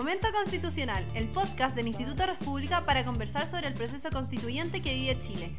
[0.00, 5.18] Momento Constitucional, el podcast del Instituto República para conversar sobre el proceso constituyente que vive
[5.18, 5.50] Chile.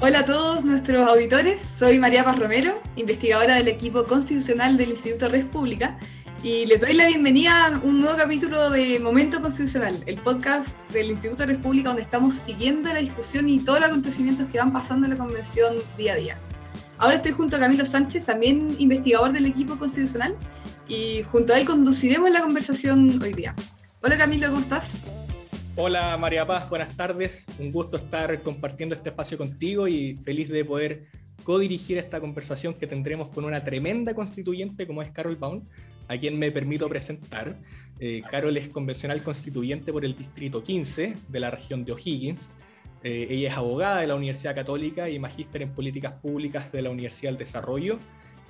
[0.00, 5.28] Hola a todos nuestros auditores, soy María Paz Romero, investigadora del equipo constitucional del Instituto
[5.28, 5.98] República,
[6.44, 11.08] y les doy la bienvenida a un nuevo capítulo de Momento Constitucional, el podcast del
[11.08, 15.14] Instituto República donde estamos siguiendo la discusión y todos los acontecimientos que van pasando en
[15.14, 16.51] la convención día a día.
[17.02, 20.36] Ahora estoy junto a Camilo Sánchez, también investigador del equipo constitucional,
[20.86, 23.56] y junto a él conduciremos la conversación hoy día.
[24.02, 25.02] Hola Camilo, ¿cómo estás?
[25.74, 27.44] Hola María Paz, buenas tardes.
[27.58, 31.08] Un gusto estar compartiendo este espacio contigo y feliz de poder
[31.42, 35.64] co-dirigir esta conversación que tendremos con una tremenda constituyente como es Carol Baum,
[36.06, 37.58] a quien me permito presentar.
[37.98, 42.48] Eh, Carol es convencional constituyente por el Distrito 15 de la región de O'Higgins
[43.04, 46.90] eh, ella es abogada de la Universidad Católica y magíster en políticas públicas de la
[46.90, 47.98] Universidad del Desarrollo.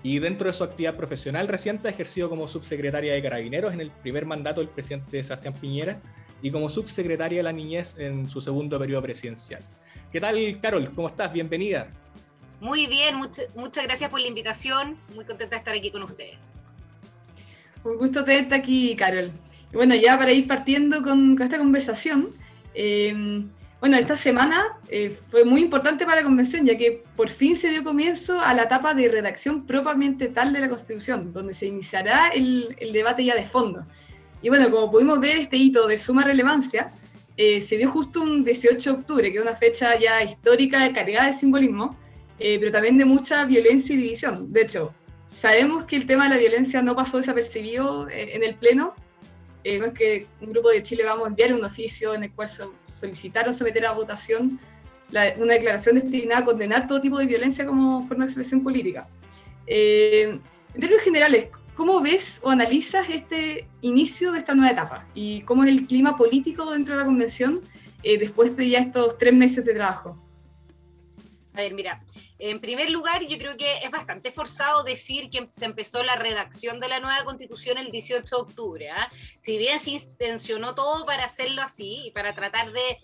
[0.03, 3.91] Y dentro de su actividad profesional reciente ha ejercido como subsecretaria de Carabineros en el
[3.91, 6.00] primer mandato del presidente Sebastián Piñera
[6.42, 9.62] y como subsecretaria de la Niñez en su segundo periodo presidencial.
[10.11, 10.92] ¿Qué tal, Carol?
[10.94, 11.33] ¿Cómo estás?
[11.33, 11.89] Bienvenida.
[12.61, 13.16] Muy bien,
[13.55, 14.98] muchas gracias por la invitación.
[15.14, 16.39] Muy contenta de estar aquí con ustedes.
[17.84, 19.33] Un gusto tenerte aquí, Carol.
[19.72, 22.31] Y bueno, ya para ir partiendo con, esta conversación,
[22.75, 23.44] eh,
[23.83, 27.69] bueno, esta semana eh, fue muy importante para la convención, ya que por fin se
[27.69, 32.28] dio comienzo a la etapa de redacción propiamente tal de la Constitución, donde se iniciará
[32.28, 33.84] el, debate ya de fondo.
[34.41, 36.92] Y bueno, como pudimos ver, este hito de suma relevancia
[37.36, 41.27] eh, se dio justo un 18 de octubre, que es una fecha ya histórica, cargada
[41.27, 41.98] de simbolismo,
[42.38, 44.53] eh, pero también de mucha violencia y división.
[44.53, 44.94] De hecho,
[45.27, 48.94] sabemos que el tema de la violencia no pasó desapercibido en el Pleno,
[49.65, 52.49] eh, que un grupo de Chile vamos a enviar un oficio en el cual
[52.87, 54.59] solicitaron someter a votación
[55.39, 59.07] una declaración destinada a condenar todo tipo de violencia como forma de expresión política.
[59.67, 60.39] Eh,
[60.75, 65.06] en términos generales, ¿cómo ves o analizas este inicio de esta nueva etapa?
[65.15, 67.61] ¿Y cómo es el clima político dentro de la convención
[68.03, 70.17] eh, después de ya estos tres meses de trabajo?
[71.55, 72.03] A ver, mira,
[72.39, 76.81] en primer lugar, yo creo que es bastante forzado decir que se empezó la redacción
[76.81, 78.91] de la nueva constitución el 18 de octubre.
[78.91, 79.11] ¿ah?
[79.41, 82.99] Si bien se intencionó todo para hacerlo así y para tratar de,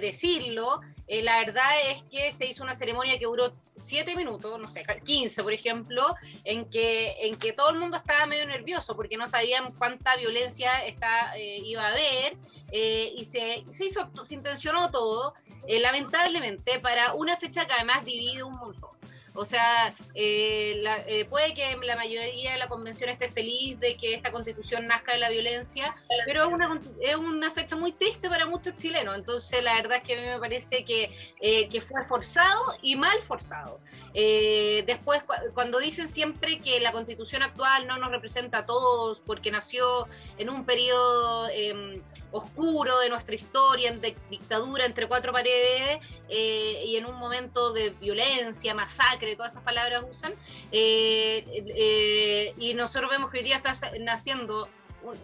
[0.00, 4.68] decirlo, eh, la verdad es que se hizo una ceremonia que duró siete minutos, no
[4.68, 9.16] sé, 15 por ejemplo, en que, en que todo el mundo estaba medio nervioso porque
[9.16, 12.36] no sabían cuánta violencia está, eh, iba a haber
[12.72, 15.34] eh, y se, se, hizo, se intencionó todo.
[15.68, 18.90] Lamentablemente, para una fecha que además divide un montón.
[19.36, 24.14] O sea, eh, eh, puede que la mayoría de la convención esté feliz de que
[24.14, 28.46] esta constitución nazca de la violencia, pero es una, es una fecha muy triste para
[28.46, 29.16] muchos chilenos.
[29.16, 31.10] Entonces, la verdad es que a mí me parece que,
[31.40, 33.80] eh, que fue forzado y mal forzado.
[34.14, 35.22] después,
[35.54, 40.08] cuando dicen siempre que la constitución actual no nos representa a todos porque nació
[40.38, 47.06] en un periodo em, oscuro de nuestra historia, en dictadura entre cuatro paredes y en
[47.06, 50.32] un momento de violencia, masacre, todas esas palabras usan,
[50.70, 51.44] eh,
[51.74, 54.68] eh, y nosotros vemos que hoy día está naciendo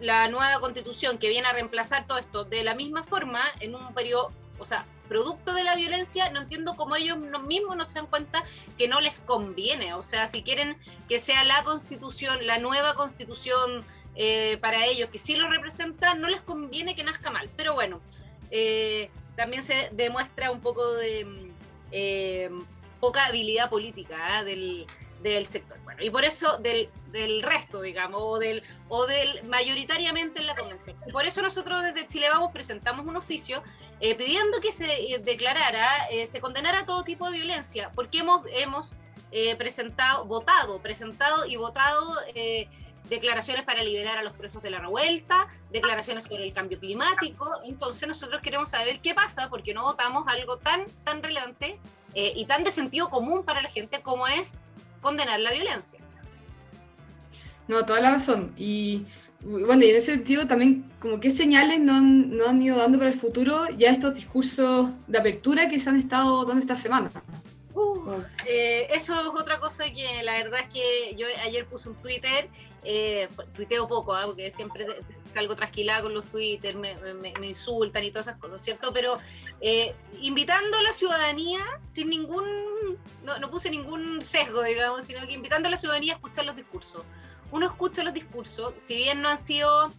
[0.01, 3.93] la nueva constitución que viene a reemplazar todo esto de la misma forma en un
[3.93, 8.07] periodo, o sea, producto de la violencia, no entiendo cómo ellos mismos no se dan
[8.07, 8.43] cuenta
[8.77, 10.77] que no les conviene, o sea, si quieren
[11.09, 13.83] que sea la constitución, la nueva constitución
[14.15, 18.01] eh, para ellos, que sí lo representa, no les conviene que nazca mal, pero bueno,
[19.35, 21.53] también se demuestra un poco de
[23.03, 24.45] poca habilidad política ¿ah?
[24.45, 24.87] del,
[25.21, 25.77] del, sector.
[25.83, 30.55] Bueno, y por eso del, del, resto, digamos, o del, o del mayoritariamente en la
[30.55, 30.95] convención.
[31.11, 33.61] Por eso nosotros desde Chile Vamos presentamos un oficio
[33.99, 38.45] eh, pidiendo que se eh, declarara, eh, se condenara todo tipo de violencia, porque hemos,
[38.53, 38.93] hemos
[39.57, 42.15] presentado, votado, presentado y votado
[43.09, 47.49] declaraciones para liberar a los presos de la revuelta, declaraciones sobre el cambio climático.
[47.65, 51.79] Entonces nosotros queremos saber qué pasa porque no votamos algo tan, tan relevante
[52.15, 54.59] eh, y tan de sentido común para la gente como es
[55.01, 55.99] condenar la violencia.
[57.67, 58.53] No, toda la razón.
[58.57, 59.05] Y
[59.41, 62.97] bueno, y en ese sentido también, como qué señales no han, no han ido dando
[62.97, 67.11] para el futuro ya estos discursos de apertura que se han estado dando esta semana.
[67.73, 71.95] Uh, eh, eso es otra cosa que la verdad es que yo ayer puse un
[71.95, 72.47] Twitter,
[72.83, 74.23] eh, tuiteo poco, ¿ah?
[74.25, 74.85] porque siempre
[75.33, 76.95] salgo trasquilada con los Twitter, me,
[77.41, 78.93] insultan y todas esas cosas, ¿cierto?
[78.93, 79.19] Pero
[79.61, 82.45] eh, invitando a la ciudadanía sin ningún,
[83.23, 86.55] no, no, puse ningún sesgo, digamos, sino que invitando a la ciudadanía a escuchar los
[86.55, 87.03] discursos.
[87.51, 89.91] Uno escucha los discursos, si bien no han sido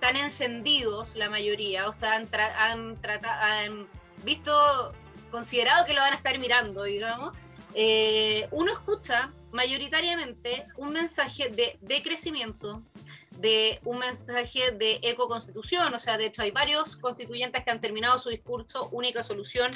[0.00, 3.88] tan encendidos la mayoría, o sea, han, han, han
[4.24, 4.92] visto
[5.30, 7.34] considerado que lo van a estar mirando, digamos.
[7.74, 12.82] eh, uno escucha mayoritariamente un mensaje de, de crecimiento,
[13.38, 18.18] de un mensaje de ecoconstitución, o sea, de hecho hay varios constituyentes que han terminado
[18.18, 19.72] su discurso única solución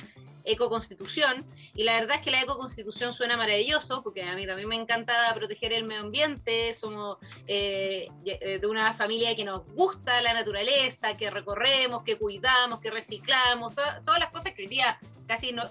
[0.48, 1.46] ecoconstitución.
[1.74, 5.12] Y la verdad es que la ecoconstitución suena maravilloso porque a mí también me encanta
[5.34, 11.30] proteger el medio ambiente, somos eh, de una familia que nos gusta la naturaleza, que
[11.30, 15.70] recorremos, que cuidamos, que reciclamos, todas las cosas que hoy día casi no,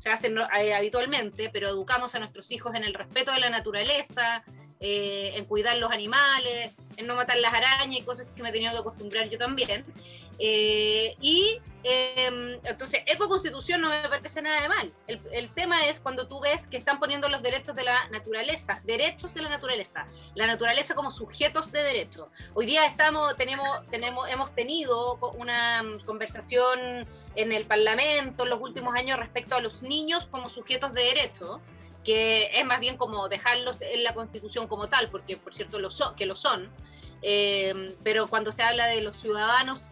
[0.00, 4.44] se hacen eh, habitualmente, pero educamos a nuestros hijos en el respeto de la naturaleza,
[4.80, 8.52] eh, en cuidar los animales, en no matar las arañas y cosas que me he
[8.52, 9.84] tenido que acostumbrar yo también.
[10.38, 14.92] Eh, y em, entonces, ecoconstitución no me parece nada de mal.
[15.06, 18.82] El, el, tema es cuando tú ves que están poniendo los derechos de la naturaleza,
[18.84, 22.28] derechos de la naturaleza, la naturaleza como sujetos de derecho.
[22.52, 28.94] Hoy día estamos, tenemos, tenemos, hemos tenido una conversación en el Parlamento en los últimos
[28.94, 31.62] años respecto a los niños como sujetos de derecho
[32.06, 35.88] que es más bien como dejarlos en la Constitución como tal, porque por cierto lo
[36.16, 36.70] que lo son,
[37.20, 39.86] eh, pero cuando se habla de los ciudadanos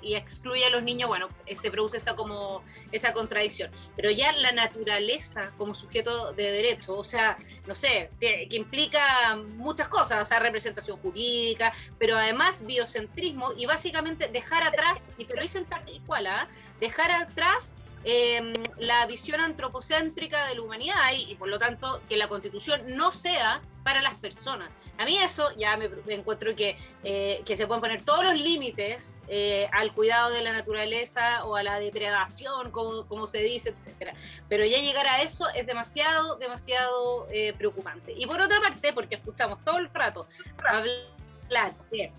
[0.00, 2.62] y excluye a los niños, bueno, eh, se produce esa como
[2.92, 3.70] esa contradicción.
[3.94, 7.36] Pero ya la naturaleza como sujeto de derecho, o sea,
[7.66, 14.28] no sé, que, implica muchas cosas, o sea, representación jurídica, pero además biocentrismo y básicamente
[14.28, 16.48] dejar atrás, y que lo dicen tal cual, ¿ah?
[16.80, 17.76] dejar atrás
[18.06, 23.12] Em, la visión antropocéntrica de la humanidad y, por lo tanto que la constitución no
[23.12, 24.70] sea para las personas.
[24.98, 29.24] A mí eso ya me, encuentro que, eh, que, se pueden poner todos los límites
[29.28, 34.14] eh, al cuidado de la naturaleza o a la depredación, como, como se dice, etcétera.
[34.50, 38.12] Pero ya llegar a eso es demasiado, demasiado eh, preocupante.
[38.14, 40.26] Y por otra parte, porque escuchamos todo el rato
[40.66, 42.12] hablar de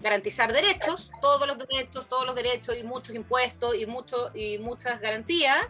[0.00, 5.00] garantizar derechos, todos los derechos, todos los derechos y muchos impuestos y, mucho, y muchas
[5.00, 5.66] garantías.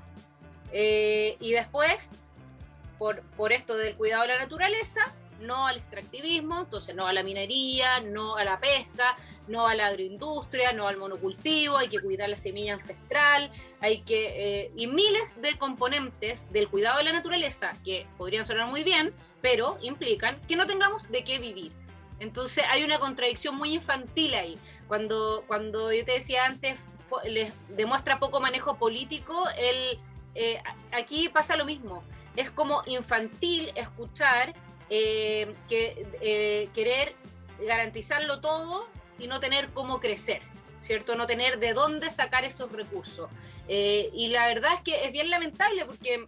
[0.73, 2.11] Eh, y después,
[2.99, 7.23] por, por esto del cuidado de la naturaleza, no al extractivismo, entonces no a la
[7.23, 9.17] minería, no a la pesca,
[9.49, 13.51] no a la agroindustria, no al monocultivo, hay que cuidar la semilla ancestral,
[13.81, 18.67] hay que, eh, y miles de componentes del cuidado de la naturaleza que podrían sonar
[18.69, 21.73] muy bien, pero implican que no tengamos de qué vivir.
[22.21, 24.59] Entonces hay una contradicción muy infantil ahí.
[24.87, 26.77] Cuando, cuando yo te decía antes,
[27.25, 29.99] les demuestra poco manejo político, el,
[30.35, 30.63] eh,
[30.93, 32.05] aquí pasa lo mismo.
[32.37, 34.55] Es como infantil escuchar
[34.91, 37.15] eh, que eh, querer
[37.67, 38.89] garantizarlo todo
[39.19, 40.43] y no tener cómo crecer,
[40.83, 41.17] ¿cierto?
[41.17, 43.29] No tener de dónde sacar esos recursos.
[43.69, 46.25] y la verdad es que es bien lamentable porque,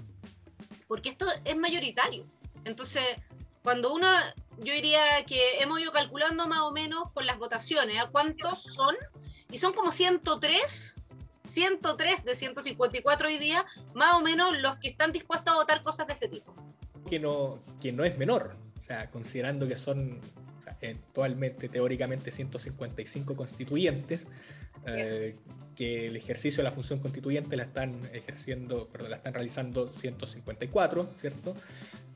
[0.89, 2.25] porque esto es mayoritario.
[2.65, 3.05] Entonces,
[3.63, 4.09] cuando uno
[4.59, 8.95] yo diría que hemos ido calculando más o menos por las votaciones, ¿a cuántos son?
[9.51, 11.01] Y son como 103,
[11.47, 13.65] 103 de 154 hoy día,
[13.95, 16.55] más o menos los que están dispuestos a votar cosas de este tipo.
[17.09, 20.21] Que no, que no es menor, o sea, considerando que son
[20.83, 24.27] actualmente, teóricamente, 155 constituyentes,
[24.87, 25.37] eh,
[25.77, 31.09] que el ejercicio de la función constituyente la están ejerciendo, perdón, la están realizando 154,
[31.19, 31.55] ¿cierto?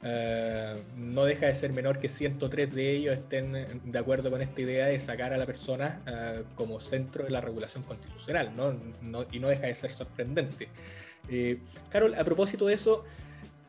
[0.03, 4.61] Eh, no deja de ser menor que 103 de ellos estén de acuerdo con esta
[4.61, 9.25] idea de sacar a la persona eh, como centro de la regulación constitucional, ¿no?
[9.33, 10.69] y no deja de ser sorprendente.
[11.89, 13.05] Carol, a propósito de eso,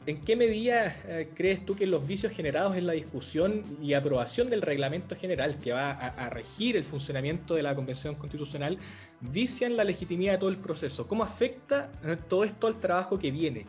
[0.08, 4.50] ¿En qué medida eh, crees tú que los vicios generados en la discusión y aprobación
[4.50, 8.80] del reglamento general que va a, regir el funcionamiento de la Convención Constitucional
[9.20, 11.10] vician la legitimidad de todo el proceso?
[11.10, 13.66] ¿Cómo afecta eh, todo esto al trabajo que viene?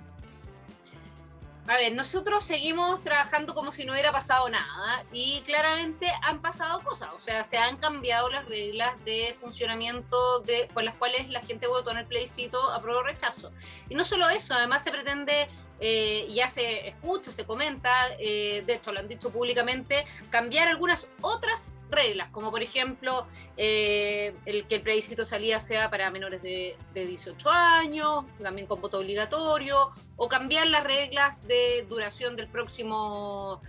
[1.68, 6.80] A ver, nosotros seguimos trabajando como si no hubiera pasado nada y claramente han pasado
[6.80, 11.42] cosas, o sea, se han cambiado las reglas de funcionamiento de, por las cuales la
[11.42, 13.52] gente votó en el plebiscito apruebo o rechazo.
[13.90, 15.46] Y no solo eso, además se pretende
[15.78, 21.06] eh, ya se escucha, se comenta, eh, de hecho lo han dicho públicamente, cambiar algunas
[21.20, 23.26] otras reglas, como por ejemplo
[23.56, 28.98] eh, el que el plebiscito salida sea para menores de, 18 años, también con voto
[28.98, 33.62] obligatorio, o cambiar las reglas de duración del próximo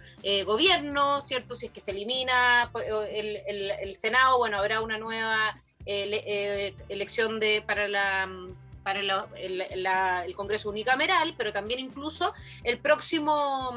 [0.46, 1.56] gobierno, ¿cierto?
[1.56, 2.72] Si es que se elimina
[3.12, 8.28] el, el Senado, bueno, habrá una nueva elección de, para la
[8.84, 12.34] para el, Congreso unicameral, pero también incluso
[12.64, 13.72] el próximo,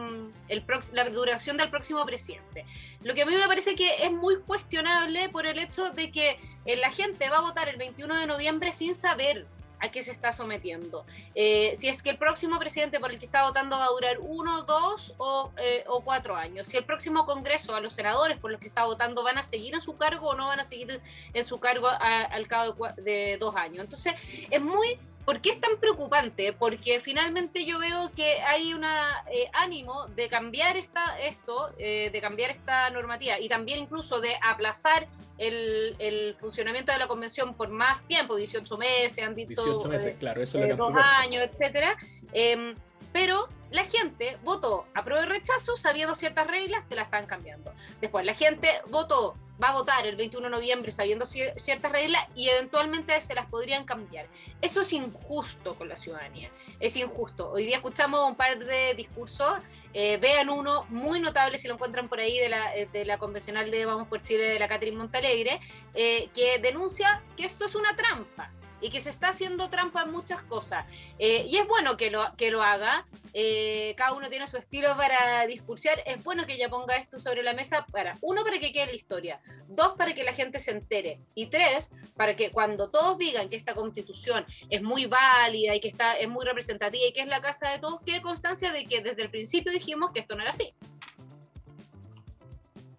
[0.49, 2.65] el la duración del próximo presidente.
[3.03, 6.39] Lo que a mí me parece que es muy cuestionable por el hecho de que
[6.65, 9.47] eh, la gente va a votar el 21 de noviembre sin saber
[9.83, 11.05] a qué se está sometiendo.
[11.35, 14.19] Eh, si es que el próximo presidente por el que está votando va a durar
[14.21, 15.15] uno, dos
[15.59, 16.69] eh, o, cuatro años.
[16.69, 19.75] Si el próximo Congreso, a los senadores por los que está votando, van a seguir
[19.75, 21.01] en su cargo o no van a seguir
[21.35, 23.85] en su cargo al cabo de, dos años.
[23.85, 24.15] Entonces,
[24.51, 26.53] es muy ¿Por qué es tan preocupante?
[26.53, 32.21] Porque finalmente yo veo que hay un eh, ánimo de cambiar esta, esto, eh, de
[32.21, 35.07] cambiar esta normativa y también incluso de aplazar
[35.39, 40.17] el, el, funcionamiento de la convención por más tiempo, 18 meses, han dicho 18 meses,
[40.19, 41.97] claro, eso es lo que dos años, etcétera.
[42.33, 42.75] Em,
[43.13, 47.73] pero la gente votó a prueba de rechazo sabiendo ciertas reglas, se las están cambiando.
[48.01, 52.51] Después la gente votó, va a votar el 21 de noviembre sabiendo ciertas reglas y
[52.51, 54.27] eventualmente se las podrían cambiar.
[54.61, 56.51] Eso es injusto con la ciudadanía,
[56.81, 57.51] es injusto.
[57.51, 59.55] Hoy día escuchamos un par de discursos,
[59.95, 63.19] eh, vean uno muy notable si lo encuentran por ahí de la, eh, de la
[63.19, 65.61] convencional de Vamos por Chile de la Catherine Montalegre,
[65.95, 68.51] eh, que denuncia que esto es una trampa
[68.83, 70.85] y que se está haciendo trampa en muchas cosas.
[71.19, 74.97] Eh, y es bueno que lo, que lo haga, eh, cada uno tiene su estilo
[74.97, 78.73] para discursar, es bueno que ella ponga esto sobre la mesa para, uno, para que
[78.73, 82.91] quede la historia, dos, para que la gente se entere, y tres, para que cuando
[82.91, 87.13] todos digan que esta constitución es muy válida y que está, es muy representativa y
[87.13, 90.21] que es la casa de todos, quede constancia de que desde el principio dijimos que
[90.21, 90.75] esto no era así.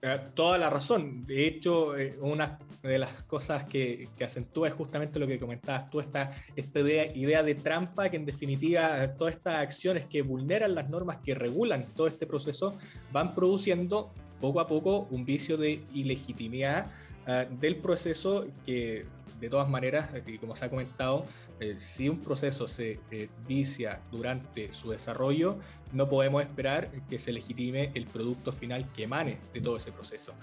[0.01, 1.25] Eh, toda la razón.
[1.25, 5.99] De hecho, una de las cosas que, que, acentúa es justamente lo que comentabas tú,
[6.01, 11.19] esta, esta idea, de trampa, que en definitiva todas estas acciones que vulneran las normas
[11.23, 12.75] que regulan todo este proceso
[13.11, 14.11] van produciendo
[14.41, 16.91] poco a poco un vicio de ilegitimidad
[17.25, 19.05] uh, del proceso que
[19.43, 21.25] de todas maneras, y como se ha comentado,
[21.59, 25.57] eh, si un proceso se eh, vicia durante su desarrollo,
[25.91, 30.33] no podemos esperar que se legitime el producto final que emane de todo ese proceso.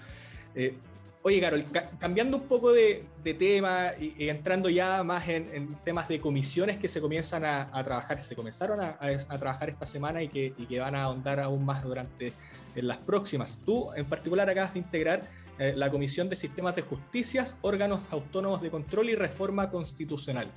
[0.53, 0.75] Eh,
[1.23, 1.63] Oye, Carol,
[1.99, 3.05] cambiando un poco de,
[3.37, 8.35] tema y, entrando ya más en, temas de comisiones que se comienzan a, trabajar, se
[8.35, 8.97] comenzaron a,
[9.37, 12.33] trabajar esta semana y que, van a ahondar aún más durante
[12.73, 13.61] las próximas.
[13.63, 18.63] Tú, en particular, acabas de integrar eh, la Comisión de Sistemas de Justicias, órganos autónomos
[18.63, 20.51] de control y reforma constitucional.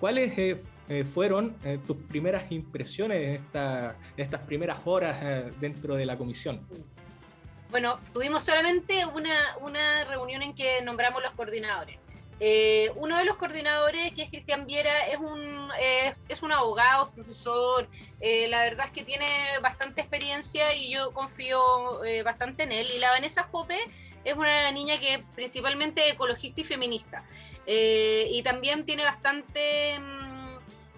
[0.00, 1.56] ¿Cuáles eh, eh, fueron
[1.86, 6.60] tus primeras impresiones en, esta, en estas primeras horas dentro de la comisión?
[7.74, 11.98] Bueno, tuvimos solamente una, una reunión en que nombramos los coordinadores.
[12.38, 15.68] Eh, uno de los coordinadores, que es Cristian Viera, es un,
[16.28, 17.88] es un abogado, profesor,
[18.20, 19.26] eh, la verdad es que tiene
[19.60, 22.86] bastante experiencia y yo confío eh, bastante en él.
[22.94, 23.80] Y la Vanessa Pope
[24.22, 27.24] es una niña que principalmente ecologista y feminista.
[27.66, 29.98] y también tiene bastante...
[29.98, 30.33] Mm,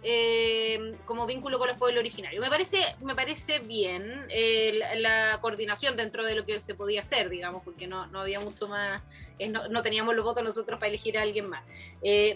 [0.08, 2.40] eh, como vínculo con los pueblos originarios.
[2.40, 7.28] Me parece, me parece bien eh, la, coordinación dentro de lo que se podía hacer,
[7.28, 9.02] digamos, porque no, no había mucho más,
[9.40, 11.64] eh, no, teníamos los votos nosotros para elegir a alguien más.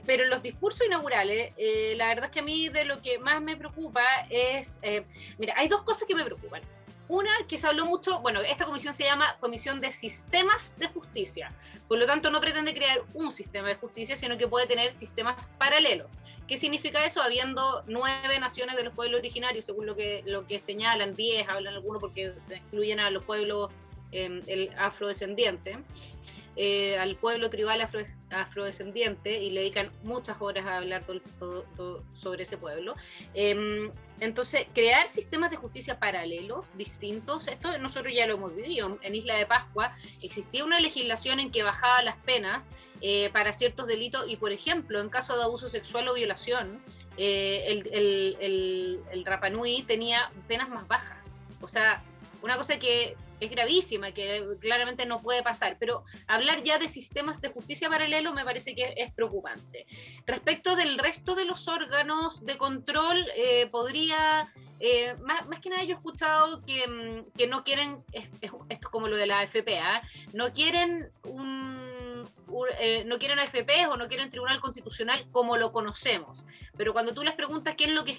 [0.05, 1.53] pero en los discursos inaugurales,
[1.97, 4.81] la verdad es que a mí de lo que más me preocupa es,
[5.39, 6.62] mira, hay dos cosas que me preocupan.
[7.11, 11.52] Una que se habló mucho, bueno, esta comisión se llama Comisión de Sistemas de Justicia,
[11.88, 15.50] por lo tanto no pretende crear un sistema de justicia, sino que puede tener sistemas
[15.59, 16.19] paralelos.
[16.47, 17.21] ¿Qué significa eso?
[17.21, 21.75] Habiendo nueve naciones de los pueblos originarios, según lo que, lo que señalan, diez, hablan
[21.75, 23.73] algunos porque incluyen a los pueblos
[24.12, 25.79] eh, el afrodescendiente.
[26.57, 27.81] Eh, al pueblo tribal
[28.31, 31.05] afrodescendiente y le dedican muchas horas a hablar
[32.14, 32.97] sobre ese pueblo.
[33.35, 38.99] Em, entonces, crear sistemas de justicia paralelos, distintos, esto nosotros ya lo hemos vivido.
[39.00, 42.69] En Isla de Pascua existía una legislación en que bajaba las penas
[43.00, 46.83] eh, para ciertos delitos y, por ejemplo, en caso de abuso sexual o violación,
[47.17, 51.19] eh, el Rapanui tenía penas más bajas.
[51.62, 52.02] O sea,
[52.43, 57.41] una cosa que es gravísima, que claramente no puede pasar, pero hablar ya de sistemas
[57.41, 59.87] de justicia paralelo me parece que es preocupante.
[60.27, 65.83] Respecto del resto de los órganos de control, eh, podría, eh, más, más, que nada
[65.85, 70.03] yo he escuchado que, mm, que no quieren, esto es como lo de la FPA,
[70.33, 71.80] no quieren un
[72.78, 76.47] eh, no quieren AFP o no quieren Tribunal Constitucional como lo conocemos.
[76.76, 78.19] Pero cuando tú les preguntas qué es lo que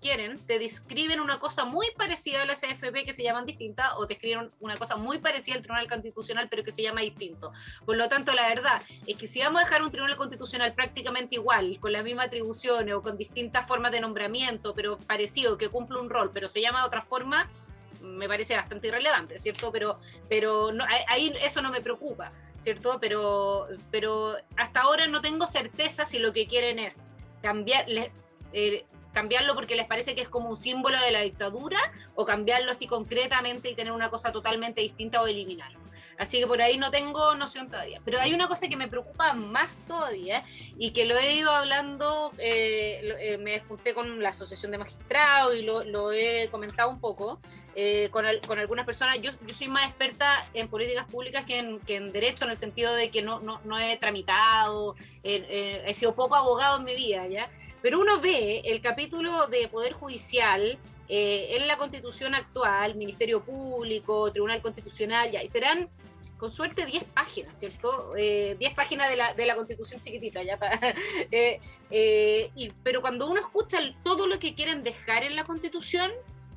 [0.00, 4.06] quieren, te describen una cosa muy parecida a las AFP que se llaman distintas o
[4.06, 7.52] te escriben una cosa muy parecida al Tribunal Constitucional pero que se llama distinto.
[7.84, 11.36] Por lo tanto, la verdad es que si vamos a dejar un Tribunal Constitucional prácticamente
[11.36, 15.98] igual, con las mismas atribuciones o con distintas formas de nombramiento, pero parecido, que cumple
[15.98, 17.48] un rol, pero se llama de otra forma,
[18.00, 19.70] me parece bastante irrelevante, ¿cierto?
[19.72, 19.96] Pero,
[20.28, 22.32] pero no, ahí eso no me preocupa.
[22.60, 22.98] ¿cierto?
[23.00, 27.02] Pero, pero hasta ahora no tengo certeza si lo que quieren es
[27.42, 27.86] cambiar,
[28.52, 31.78] eh, cambiarlo porque les parece que es como un símbolo de la dictadura
[32.14, 35.79] o cambiarlo así concretamente y tener una cosa totalmente distinta o eliminarlo.
[36.20, 38.02] Así que por ahí no tengo noción todavía.
[38.04, 40.44] Pero hay una cosa que me preocupa más todavía
[40.78, 45.56] y que lo he ido hablando, eh, eh, me junté con la Asociación de Magistrados
[45.56, 47.40] y lo, he comentado un poco
[47.74, 49.18] eh, con, con, algunas personas.
[49.22, 52.94] Yo, soy más experta en políticas públicas que en, que en derecho, en el sentido
[52.94, 57.48] de que no, no, no he tramitado, he sido poco abogado en mi vida, ¿ya?
[57.80, 60.78] Pero uno ve el capítulo de Poder Judicial
[61.12, 65.88] eh, en la constitución actual, Ministerio Público, Tribunal Constitucional, ya, y serán
[66.40, 68.14] con suerte 10 páginas, ¿cierto?
[68.14, 70.58] 10 eh, páginas de la, de la, constitución chiquitita, ya.
[71.92, 76.10] Eh, y, pero cuando uno escucha todo lo que quieren dejar en la constitución,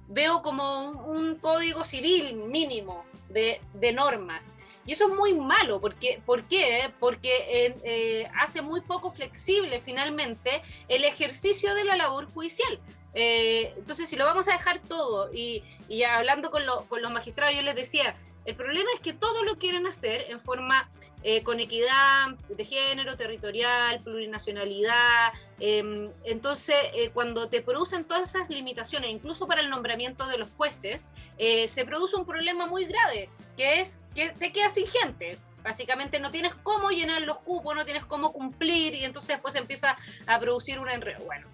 [0.08, 4.54] veo como un, código civil mínimo de, de, normas.
[4.86, 6.92] Y eso es muy malo, porque, ¿por qué?
[7.00, 12.80] Porque hace muy poco flexible finalmente el ejercicio de la labor judicial.
[13.14, 15.64] Eh, entonces, si lo vamos a dejar todo, y,
[16.04, 20.26] hablando con, los magistrados, yo les decía, el problema es que todo lo quieren hacer
[20.30, 20.90] en forma
[21.24, 25.32] eh, con equidad de género, territorial, plurinacionalidad.
[25.60, 30.50] Em, entonces, eh, cuando te producen todas esas limitaciones, incluso para el nombramiento de los
[30.58, 35.38] jueces, se produce un problema muy grave, que es que te quedas sin gente.
[35.64, 39.96] Básicamente no tienes cómo llenar los cupos, no tienes cómo cumplir y entonces después empieza
[40.28, 41.24] a producir un enredo.
[41.26, 41.48] Bueno,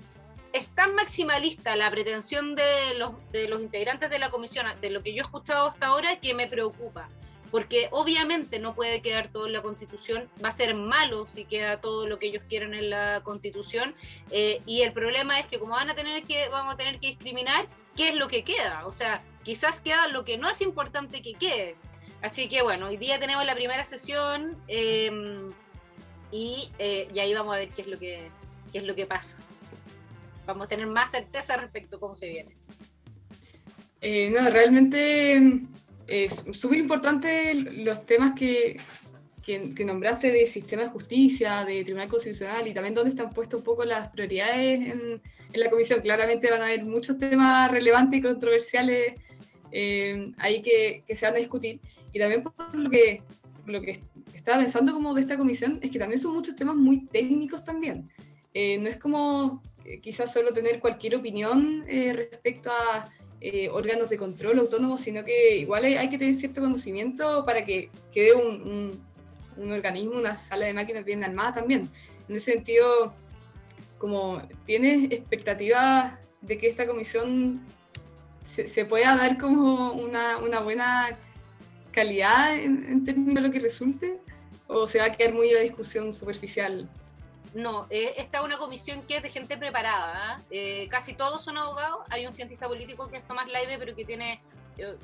[0.54, 5.04] es tan maximalista la pretensión de los, de los integrantes de la comisión, de lo
[5.04, 7.10] que yo he escuchado hasta ahora, que me preocupa.
[7.52, 11.82] Porque obviamente no puede quedar todo en la constitución, va a ser malo si queda
[11.82, 13.96] todo lo que ellos quieren en la constitución.
[14.30, 17.08] Eh, y el problema es que como van a tener que, vamos a tener que
[17.08, 18.86] discriminar, ¿qué es lo que queda?
[18.86, 21.76] O sea, quizás queda lo que no es importante que quede.
[22.22, 25.52] Así que bueno, hoy día tenemos la primera sesión em,
[26.32, 28.30] y, eh, ahí vamos a ver qué es lo que,
[28.72, 29.38] qué es lo que pasa
[30.50, 32.58] vamos a tener más certeza respecto a cómo se viene.
[34.02, 35.68] Eh, no, realmente mm,
[36.08, 38.80] es súper importante los temas que,
[39.46, 43.64] que, nombraste de sistema de justicia, de Tribunal Constitucional y también dónde están puestas un
[43.64, 45.22] poco las prioridades en,
[45.54, 46.02] en, la comisión.
[46.02, 49.14] Claramente van a haber muchos temas relevantes y controversiales
[49.72, 51.80] eh, ahí que, que, se van a discutir.
[52.12, 53.22] Y también por lo que,
[53.66, 54.02] lo que
[54.34, 58.10] estaba pensando como de esta comisión es que también son muchos temas muy técnicos también.
[58.54, 59.69] Eh, no es como eh,
[60.02, 65.58] quizás solo tener cualquier opinión eh, respecto a eh, órganos de control autónomos, sino que
[65.58, 69.02] igual hay, que tener cierto conocimiento para que quede un,
[69.56, 71.90] un, organismo, una sala de máquinas bien armada también.
[72.28, 73.14] En ese sentido,
[73.98, 77.62] como tienes expectativas de que esta comisión
[78.46, 81.18] se, se pueda dar como una, una buena
[81.92, 84.20] calidad en, en, términos de lo que resulte,
[84.68, 86.90] o se va a quedar muy la discusión superficial
[87.54, 90.14] no, eh, está una comisión que es de gente preparada.
[90.16, 90.42] ¿ah?
[90.52, 92.00] Eh, casi todos son abogados.
[92.10, 94.42] Hay un cientista político que es Tomás Laibe, pero que tiene,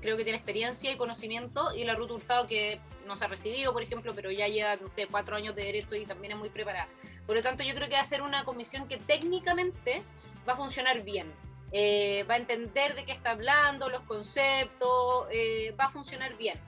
[0.02, 1.76] creo que tiene experiencia y conocimiento.
[1.76, 4.90] Y la Ruth Hurtado, que no se ha recibido, por ejemplo, pero ya lleva, no
[4.90, 6.88] sé, cuatro años de derecho y también es muy preparada.
[7.26, 10.04] Por lo tanto, yo creo que va a ser una comisión que técnicamente
[10.48, 11.32] va a funcionar bien.
[11.72, 15.28] Eh, va a entender de qué está hablando, los conceptos,
[15.80, 16.60] va a funcionar bien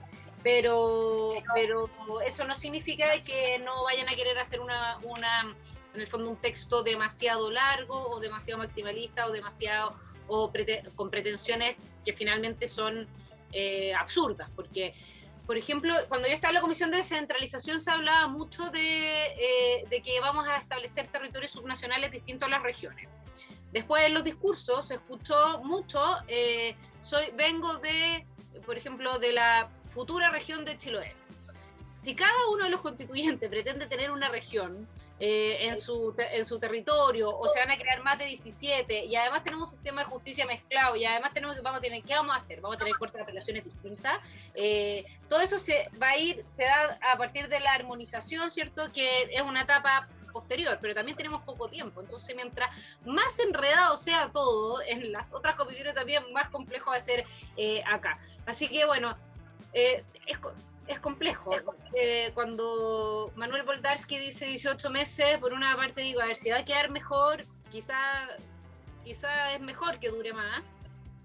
[0.42, 1.88] pero, pero
[2.26, 5.54] eso no significa que no vayan a querer hacer una, una,
[5.94, 9.96] en el fondo un texto demasiado largo o demasiado maximalista o demasiado
[10.28, 10.52] o
[10.94, 13.08] con pretensiones que finalmente son
[13.52, 14.94] eh, absurdas, porque
[15.48, 19.84] por ejemplo, cuando yo estaba en la Comisión de Descentralización se hablaba mucho de, eh,
[19.88, 23.08] de, que vamos a establecer territorios subnacionales distintos a las regiones.
[23.72, 28.26] Después en los discursos se escuchó mucho, eh, soy, vengo de,
[28.66, 31.14] por ejemplo, de la futura región de Chiloé.
[32.02, 34.86] Si cada uno de los constituyentes pretende tener una región
[35.20, 39.16] eh, en, su, en su territorio o se van a crear más de 17 y
[39.16, 42.14] además tenemos un sistema de justicia mezclado y además tenemos que vamos a tener, ¿qué
[42.14, 42.60] vamos a hacer?
[42.60, 44.16] Vamos a tener cortes de apelaciones distintas.
[44.54, 48.92] Eh, todo eso se va a ir, se da a partir de la armonización, ¿cierto?
[48.92, 52.00] Que es una etapa posterior, pero también tenemos poco tiempo.
[52.00, 52.70] Entonces, mientras
[53.04, 57.82] más enredado sea todo, en las otras comisiones también más complejo va a ser eh,
[57.86, 58.20] acá.
[58.46, 59.16] Así que bueno,
[59.72, 60.04] eh,
[60.86, 61.54] es, complejo.
[61.94, 66.58] Eh, cuando Manuel Boldarsky dice 18 meses, por una parte digo, a ver, si va
[66.58, 67.96] a quedar mejor, quizá,
[69.04, 70.62] quizá es mejor que dure más,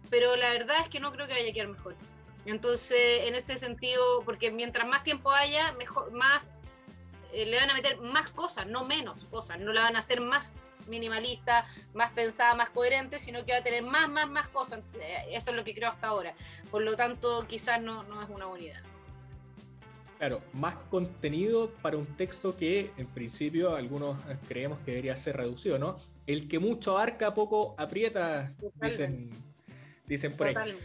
[0.10, 1.96] pero la verdad es que no creo que vaya a quedar mejor.
[2.46, 6.58] Entonces, en ese sentido, porque mientras más tiempo haya, mejor, más
[7.32, 10.22] eh, le van a meter más cosas, no menos cosas, no la van a hacer
[10.22, 14.82] más minimalista, más pensada, más coherente, sino que va a tener más, más, más cosas.
[14.96, 16.34] Eh, eso es lo que creo hasta ahora.
[16.72, 18.82] Por lo tanto, quizás no, no es una unidad.
[20.18, 24.18] Claro, más contenido para un texto que en principio algunos
[24.48, 26.00] creemos que debería ser reducido, ¿no?
[26.26, 28.50] El que mucho abarca, poco aprieta,
[28.82, 29.32] dicen,
[30.08, 30.78] dicen por ahí.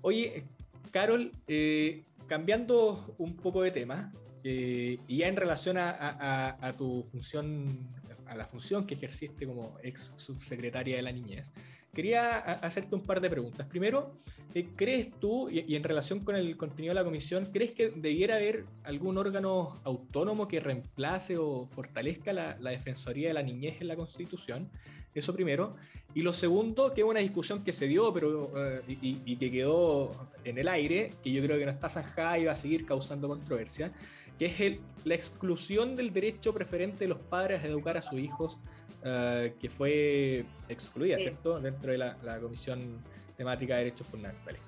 [0.00, 0.44] Oye,
[0.90, 4.12] Carol, eh, cambiando un poco de tema,
[4.44, 7.88] eh, y ya en relación a, tu función,
[8.32, 11.52] a la función que ejerciste como ex subsecretaria de la niñez,
[11.92, 13.66] quería hacerte un par de preguntas.
[13.66, 14.18] Primero,
[14.54, 18.36] eh, ¿crees tú, y, en relación con el contenido de la comisión, ¿crees que debiera
[18.36, 23.96] haber algún órgano autónomo que reemplace o fortalezca la, Defensoría de la Niñez en la
[23.96, 24.70] Constitución?
[25.14, 25.76] Eso primero.
[26.14, 30.28] Y lo segundo, que es una discusión que se dio pero, eh, y, que quedó
[30.44, 33.28] en el aire, que yo creo que no está zanjada y va a seguir causando
[33.28, 33.92] controversia,
[34.38, 38.18] que es el, la exclusión del derecho preferente de los padres a educar a sus
[38.18, 38.58] hijos,
[39.04, 43.02] uh, que fue excluida, ¿cierto?, dentro de la, la, Comisión
[43.36, 44.62] Temática de Derechos Fundamentales.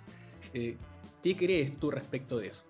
[0.53, 0.77] Eh,
[1.23, 2.65] ¿Qué crees tú respecto de eso?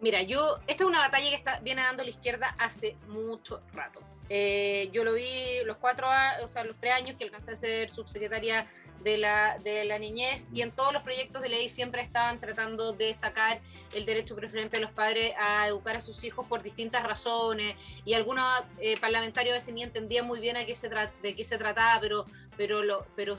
[0.00, 4.00] Mira, yo, esta es una batalla que está, viene dando la izquierda hace mucho rato.
[4.28, 6.06] Eh, yo lo vi los cuatro,
[6.42, 8.66] o sea, los tres años que alcancé a ser subsecretaria
[9.02, 12.92] de la, de la niñez y en todos los proyectos de ley siempre estaban tratando
[12.92, 13.60] de sacar
[13.94, 18.14] el derecho preferente de los padres a educar a sus hijos por distintas razones y
[18.14, 18.44] algunos
[18.80, 20.88] eh, parlamentarios a veces ni entendían muy bien a qué se
[21.22, 23.36] de qué se trataba, pero, pero, lo, pero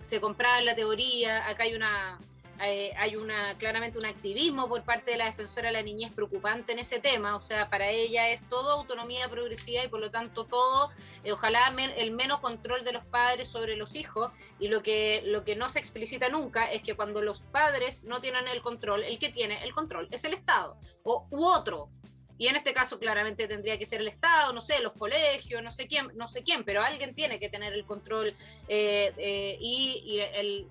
[0.00, 1.48] se compraba la teoría.
[1.48, 2.18] Acá hay una
[2.62, 6.72] eh, hay una claramente un activismo por parte de la defensora de la niñez preocupante
[6.72, 10.44] en ese tema, o sea, para ella es todo autonomía progresiva y por lo tanto
[10.44, 10.90] todo,
[11.24, 15.44] eh, ojalá el menos control de los padres sobre los hijos y lo que, lo
[15.44, 19.18] que no se explicita nunca es que cuando los padres no tienen el control, el
[19.18, 21.90] que tiene el control es el Estado o u otro,
[22.40, 25.70] y en este caso claramente tendría que ser el Estado, no sé, los colegios, no
[25.70, 28.28] sé quién, no sé quién, pero alguien tiene que tener el control
[28.66, 30.24] eh, eh, y,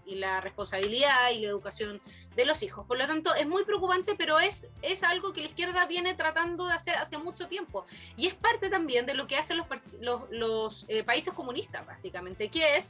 [0.07, 2.01] y, la responsabilidad y la educación
[2.35, 2.87] de los hijos.
[2.87, 6.65] Por lo tanto, es muy preocupante, pero es, es algo que la izquierda viene tratando
[6.65, 7.85] de hacer hace mucho tiempo.
[8.17, 9.67] Y es parte también de lo que hacen los,
[9.99, 12.89] los, los eh, países comunistas, básicamente, que es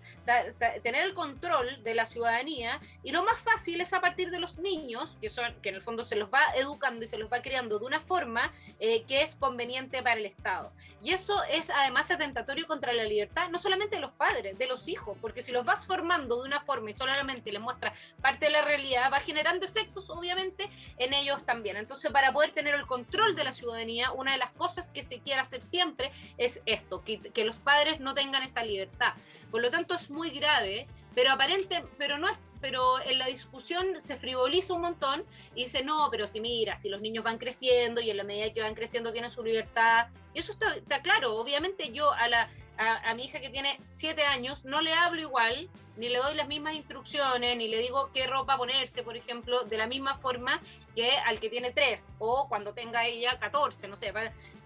[0.83, 4.57] tener el control de la ciudadanía y lo más fácil es a partir de los
[4.57, 7.41] niños, que, son, que en el fondo se los va educando y se los va
[7.41, 10.71] criando de una forma eh, que es conveniente para el Estado.
[11.01, 14.87] Y eso es además atentatorio contra la libertad, no solamente de los padres, de los
[14.87, 18.51] hijos, porque si los vas formando de una forma y solamente les muestras parte de
[18.51, 21.77] la realidad, va generando efectos, obviamente, en ellos también.
[21.77, 25.19] Entonces, para poder tener el control de la ciudadanía, una de las cosas que se
[25.19, 29.13] quiere hacer siempre es esto, que, que los padres no tengan esa libertad.
[29.51, 33.99] Por lo tanto, es muy grave pero aparente, pero no es, pero en la discusión
[33.99, 35.23] se frivoliza un montón
[35.55, 38.51] y dice, no, pero si mira, si los niños van creciendo y en la medida
[38.53, 42.49] que van creciendo tienen su libertad, y eso está, está claro, obviamente yo a la,
[42.79, 46.47] a, mi hija que tiene siete años, no le hablo igual, ni le doy las
[46.47, 50.61] mismas instrucciones, ni le digo qué ropa ponerse, por ejemplo, de la misma forma
[50.95, 54.13] que al que tiene tres, o cuando tenga ella 14, no sé.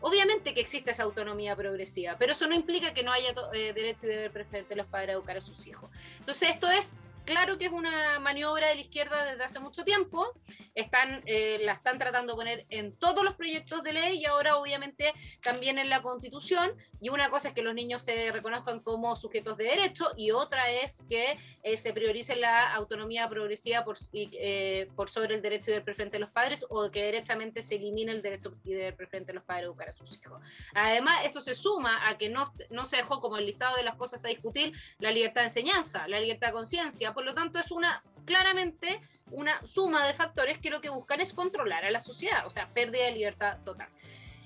[0.02, 4.06] Obviamente que existe esa autonomía progresiva, pero eso no implica que no haya eh, derecho
[4.06, 5.90] y deber preferente de los padres a educar a sus hijos.
[6.20, 10.28] Entonces, esto es claro que es una maniobra de la izquierda desde hace mucho tiempo,
[10.76, 14.58] están, eh, la están tratando de poner en todos los proyectos de ley y ahora
[14.58, 19.16] obviamente también en la constitución, y una cosa es que los niños se reconozcan como
[19.16, 24.90] sujetos de derecho y otra es que eh, se priorice la autonomía progresiva por, eh,
[25.08, 28.22] sobre el derecho y deber preferente de los padres o que directamente se elimine el
[28.22, 30.42] derecho y deber preferente de los padres a educar a sus hijos.
[30.74, 33.96] Además, esto se suma a que no, no se dejó como el listado de las
[33.96, 37.72] cosas a discutir la libertad de enseñanza, la libertad de conciencia, por lo tanto es
[37.72, 42.46] una claramente una suma de factores que lo que buscan es controlar a la sociedad,
[42.46, 43.90] o sea, pérdida de libertad total.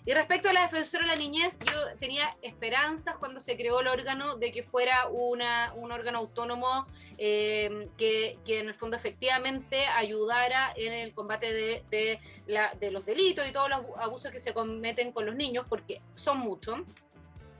[0.07, 3.87] Y respecto a la defensora de la niñez, yo tenía esperanzas cuando se creó el
[3.87, 9.85] órgano de que fuera una, un órgano autónomo eh, que, que, en el fondo efectivamente
[9.87, 14.39] ayudara en el combate de, de, la, de los delitos y todos los abusos que
[14.39, 16.79] se cometen con los niños, porque son muchos.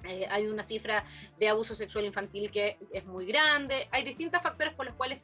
[0.07, 1.03] Eh, hay una cifra
[1.37, 3.87] de abuso sexual infantil que es muy grande.
[3.91, 5.19] Hay distintos factores por los cuales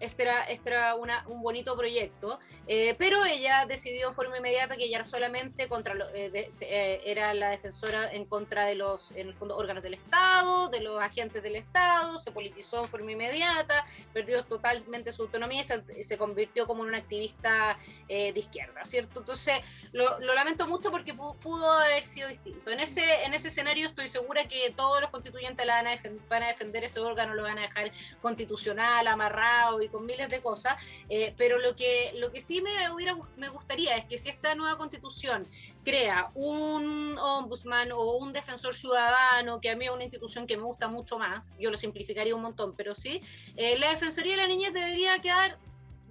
[0.00, 4.76] esto era, esto era, una, un bonito proyecto, eh, pero ella decidió en forma inmediata
[4.76, 9.56] que era solamente contra eh, era la defensora en contra de los en el fondo,
[9.56, 15.12] órganos del Estado, de los agentes del Estado, se politizó en forma inmediata, perdió totalmente
[15.12, 15.64] su autonomía
[15.96, 19.20] y se, convirtió como en una activista de izquierda, ¿cierto?
[19.20, 19.60] Entonces
[19.92, 22.70] lo, lamento mucho porque pudo, pudo, haber sido distinto.
[22.70, 26.84] En ese, en ese escenario estoy segura que todos los constituyentes la van a, defender,
[26.84, 30.74] ese órgano, lo van a dejar constitucional, amarrado y con miles de cosas,
[31.08, 34.54] eh, pero lo que, lo que sí me, hubiera, me gustaría es que si esta
[34.54, 35.46] nueva constitución
[35.84, 40.64] crea un ombudsman o un defensor ciudadano, que a mí es una institución que me
[40.64, 43.22] gusta mucho más, yo lo simplificaría un montón, pero sí,
[43.56, 45.58] eh, la Defensoría de la Niñez debería quedar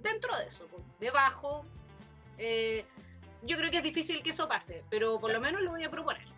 [0.02, 0.66] dentro de eso,
[1.00, 1.64] debajo.
[2.38, 2.84] Eh,
[3.42, 5.90] yo creo que es difícil que eso pase, pero por lo menos lo voy a
[5.90, 6.37] proponer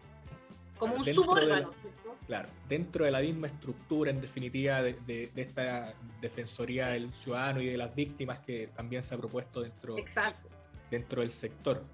[0.81, 1.73] como un subórgano.
[2.27, 7.77] claro, dentro de la misma estructura, en definitiva, de, esta Defensoría del Ciudadano y de
[7.77, 9.99] las víctimas que también se ha propuesto dentro.
[9.99, 10.49] Exacto.
[10.90, 11.85] dentro del sector.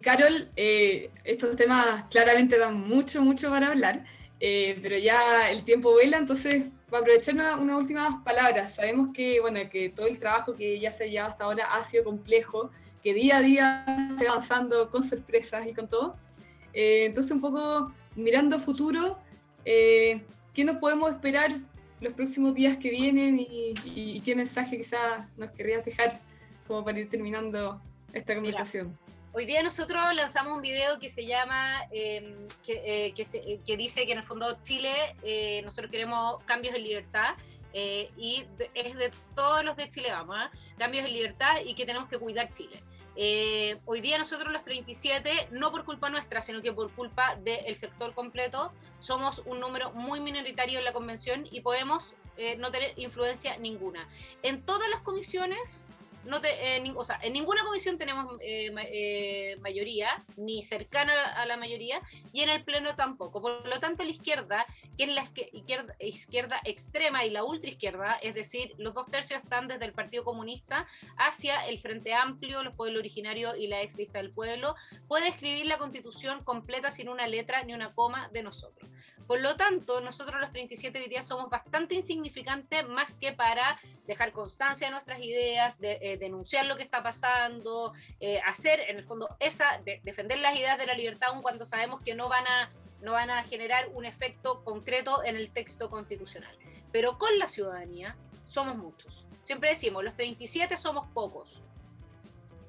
[0.00, 4.04] Carol, eh, estos temas claramente dan mucho, mucho para hablar,
[4.40, 8.74] eh, pero ya el tiempo vuela, entonces voy a aprovechar unas una últimas palabras.
[8.74, 11.84] Sabemos que, bueno, que todo el trabajo que ya se ha llevado hasta ahora ha
[11.84, 12.70] sido complejo,
[13.02, 13.84] que día a día
[14.18, 16.16] se va avanzando con sorpresas y con todo.
[16.72, 19.18] Eh, entonces, un poco mirando futuro,
[19.64, 21.58] ¿qué nos podemos esperar
[22.00, 26.20] los próximos días que vienen y, qué mensaje quizás nos querrías dejar
[26.66, 27.80] como para ir terminando
[28.12, 28.96] esta conversación?
[29.32, 34.12] Hoy día nosotros lanzamos un video que se llama, em, eh, eh, que, dice que
[34.12, 34.92] en el fondo Chile,
[35.22, 37.34] eh, nosotros queremos cambios en libertad.
[37.72, 38.44] y
[38.74, 40.50] es de todos los de Chile, vamos, ¿ah?
[40.76, 42.82] cambios en libertad y que tenemos que cuidar Chile.
[43.84, 48.14] Hoy día nosotros los 37, no por culpa nuestra, sino que por culpa del sector
[48.14, 52.16] completo, somos un número muy minoritario en la convención y podemos
[52.58, 54.08] no tener influencia ninguna.
[54.42, 55.84] En todas las comisiones
[56.24, 61.46] no te, eh, o sea, en ninguna comisión tenemos eh, eh, mayoría, ni cercana a
[61.46, 62.00] la mayoría,
[62.32, 63.40] y en el Pleno tampoco.
[63.40, 68.34] Por lo tanto, la izquierda, que es la izquierda, izquierda extrema y la ultraizquierda, es
[68.34, 73.00] decir, los dos tercios están desde el Partido Comunista hacia el Frente Amplio, los pueblos
[73.00, 74.74] originarios y la ex lista del pueblo,
[75.08, 78.90] puede escribir la constitución completa sin una letra ni una coma de nosotros.
[79.30, 84.88] Por lo tanto, nosotros los 37 días somos bastante insignificantes más que para dejar constancia
[84.88, 89.28] de nuestras ideas, de, eh, denunciar lo que está pasando, eh, hacer en el fondo
[89.38, 93.12] esa, defender las ideas de la libertad aun cuando sabemos que no van a no
[93.12, 96.58] van a generar un efecto concreto en el texto constitucional.
[96.90, 98.16] Pero con la ciudadanía
[98.48, 99.26] somos muchos.
[99.44, 101.62] Siempre decimos, los 37 somos pocos.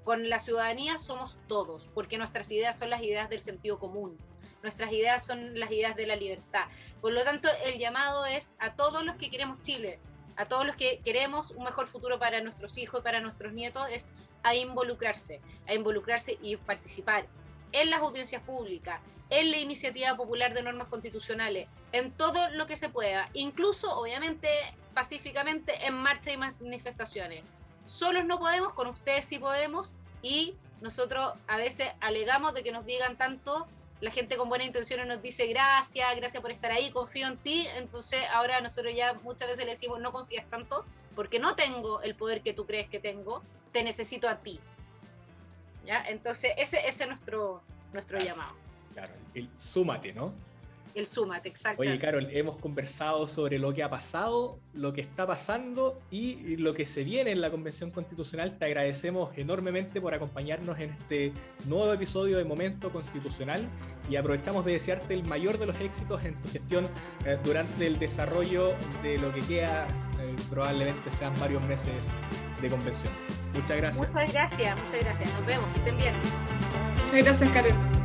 [0.03, 4.15] Con la ciudadanía somos todos, porque nuestras ideas son las ideas del sentido común.
[4.63, 6.65] Nuestras ideas son las ideas de la libertad.
[7.01, 9.99] Por lo tanto, el llamado es a todos los que queremos Chile,
[10.35, 13.87] a todos los que queremos un mejor futuro para nuestros hijos y para nuestros nietos,
[13.91, 14.09] es
[14.43, 17.25] a involucrarse, a involucrarse y participar
[17.71, 22.75] en las audiencias públicas, en la iniciativa popular de normas constitucionales, en todo lo que
[22.75, 24.49] se pueda, incluso obviamente
[24.93, 27.43] pacíficamente en marcha y manifestaciones.
[27.85, 32.85] Solos no podemos, con ustedes sí podemos y nosotros a veces alegamos de que nos
[32.85, 33.67] digan tanto
[34.01, 37.67] la gente con buenas intenciones nos dice gracias, gracias por estar ahí, confío en ti.
[37.77, 40.85] Entonces ahora nosotros ya muchas veces le decimos no confías tanto
[41.15, 44.59] porque no tengo el poder que tú crees que tengo, te necesito a ti.
[45.85, 46.03] ¿Ya?
[46.07, 47.61] Entonces ese, ese es nuestro,
[47.93, 48.53] nuestro llamado.
[48.93, 50.33] Claro, el súmate, ¿no?
[50.93, 51.81] El SUMAT, exacto.
[51.81, 56.73] Oye, Carol, hemos conversado sobre lo que ha pasado, lo que está pasando y lo
[56.73, 58.57] que se viene en la Convención Constitucional.
[58.57, 61.33] Te agradecemos enormemente por acompañarnos en este
[61.65, 63.67] nuevo episodio de Momento Constitucional
[64.09, 66.85] y aprovechamos de desearte el mayor de los éxitos en tu gestión
[67.25, 68.73] eh, durante el desarrollo
[69.03, 69.87] de lo que queda,
[70.19, 71.93] eh, probablemente sean varios meses
[72.61, 73.13] de convención.
[73.53, 74.07] Muchas gracias.
[74.07, 75.33] Muchas gracias, muchas gracias.
[75.33, 76.15] Nos vemos, que estén bien.
[77.05, 78.00] Muchas gracias, Carol.